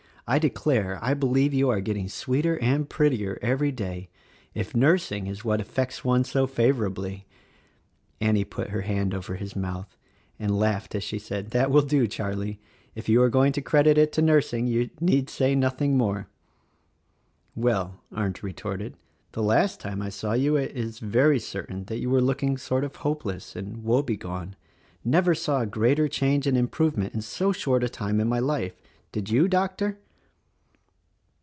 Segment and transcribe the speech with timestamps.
[0.27, 4.07] I declare I believe you are getting sweeter and prettier every day.
[4.53, 7.25] If nursing is what affects one so favorably
[8.21, 9.97] —"Annie put her hand over his mouth
[10.39, 12.61] and laughed as she said, "That will do, Charlie—
[12.95, 16.29] if you are going to credit it to nursing you need say nothing more."
[17.53, 18.95] "Well," Arndt retorted,
[19.33, 22.85] "The last time I saw you it is very certain that you were looking sort
[22.85, 24.55] of hopeless and woebegone;—
[25.03, 28.39] never saw a greater change and improve ment in so short a time in my
[28.39, 28.81] life,—
[29.11, 29.97] did you, Doctor?"